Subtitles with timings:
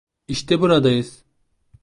[0.27, 1.23] İşte buradayız.